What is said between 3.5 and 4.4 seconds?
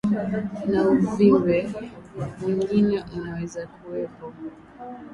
kuwepo